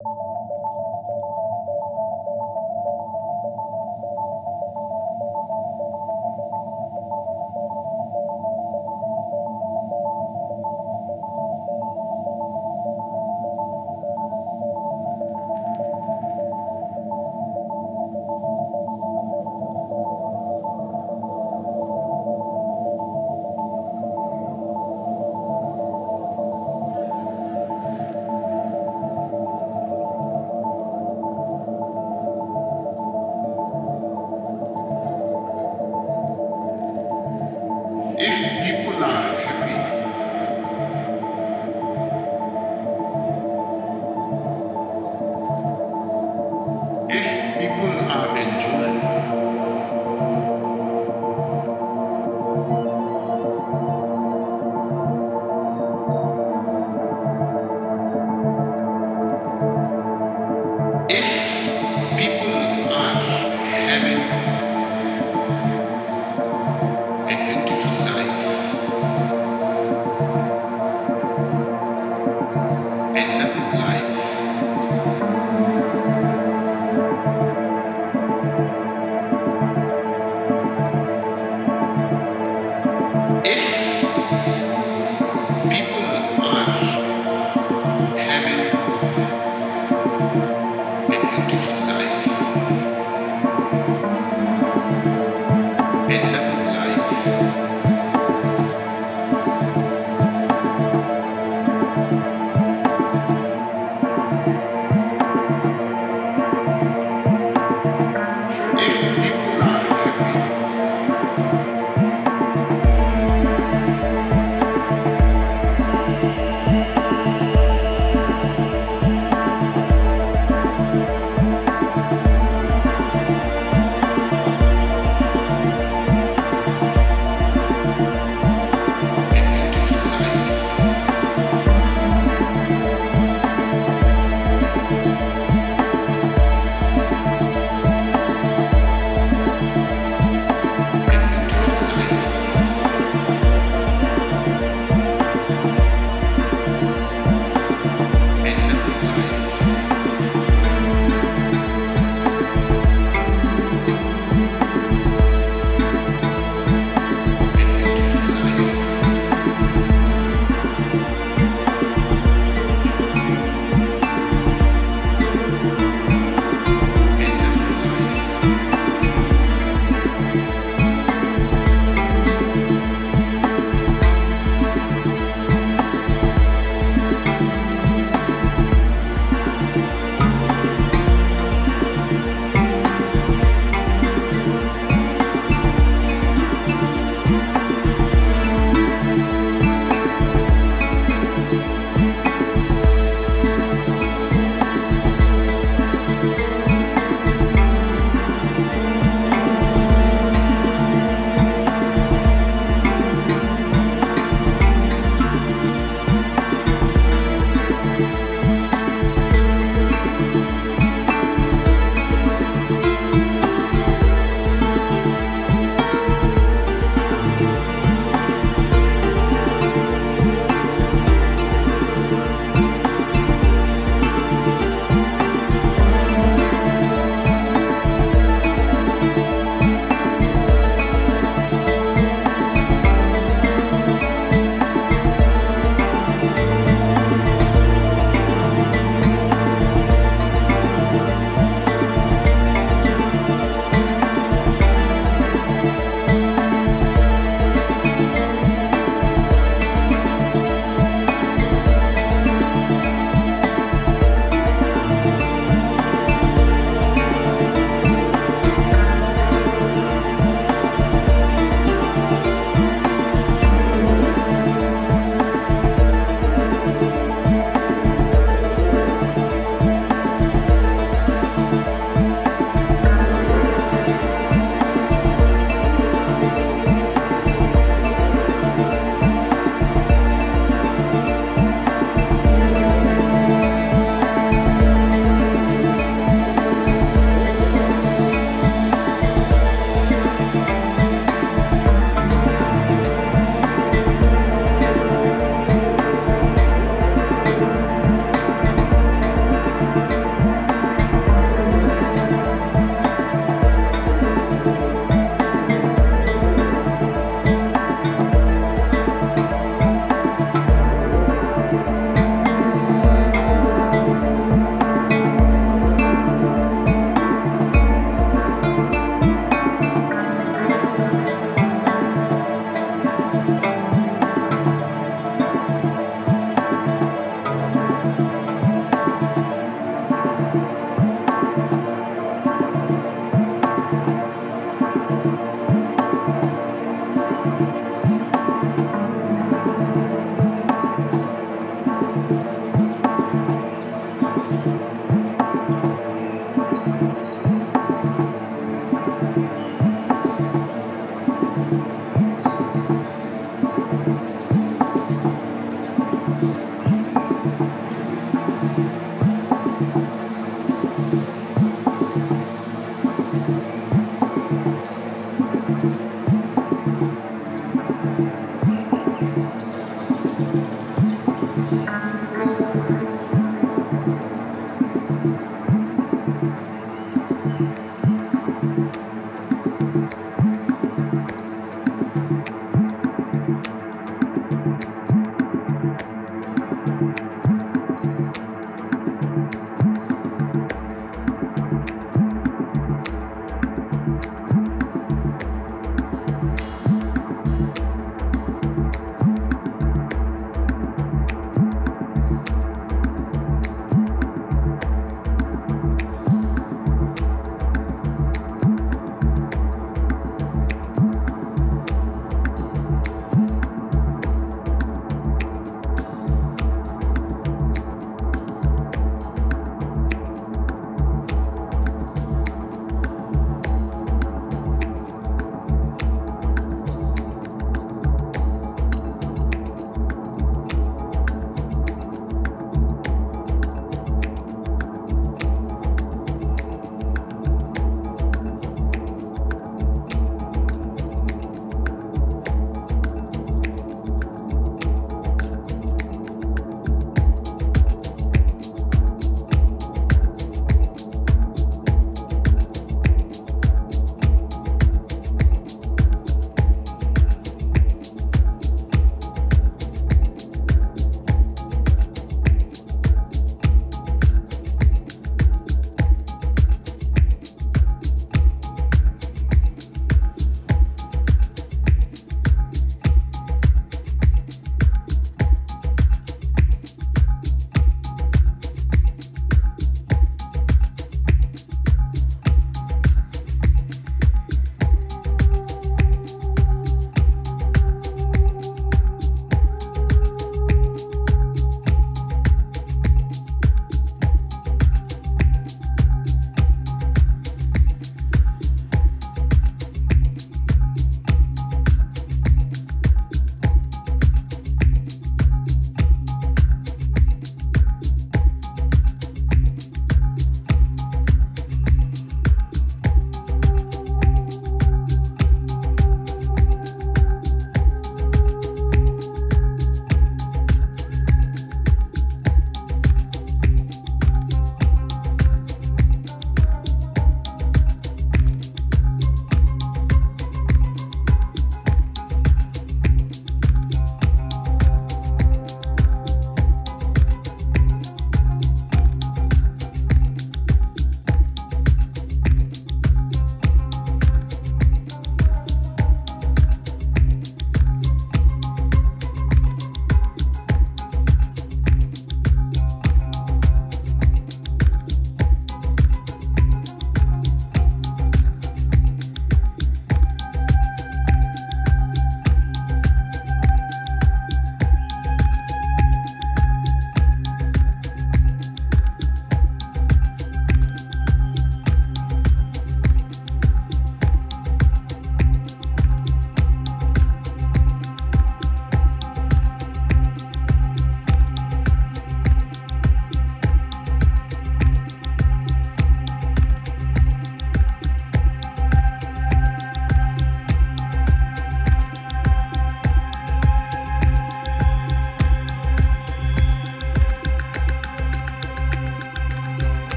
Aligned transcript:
If 0.00 0.37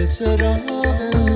¿Qué 0.00 0.06
será 0.06 0.54
de 0.54 1.29